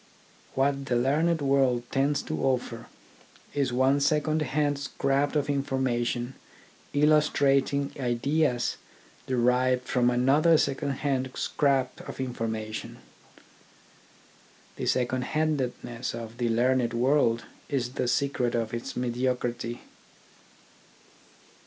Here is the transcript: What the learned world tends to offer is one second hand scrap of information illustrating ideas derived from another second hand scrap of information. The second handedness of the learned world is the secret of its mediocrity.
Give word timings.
What 0.55 0.85
the 0.85 0.95
learned 0.95 1.43
world 1.43 1.83
tends 1.91 2.23
to 2.23 2.43
offer 2.43 2.87
is 3.53 3.71
one 3.71 3.99
second 3.99 4.41
hand 4.41 4.79
scrap 4.79 5.35
of 5.35 5.47
information 5.47 6.33
illustrating 6.91 7.91
ideas 7.99 8.77
derived 9.27 9.83
from 9.87 10.09
another 10.09 10.57
second 10.57 11.05
hand 11.05 11.29
scrap 11.35 11.99
of 12.09 12.19
information. 12.19 12.97
The 14.75 14.87
second 14.87 15.21
handedness 15.21 16.15
of 16.15 16.39
the 16.39 16.49
learned 16.49 16.93
world 16.95 17.43
is 17.69 17.91
the 17.93 18.07
secret 18.07 18.55
of 18.55 18.73
its 18.73 18.97
mediocrity. 18.97 19.81